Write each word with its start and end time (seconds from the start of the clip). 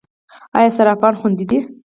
آیا 0.57 0.69
صرافان 0.77 1.13
خوندي 1.19 1.45
دي؟ 1.49 1.59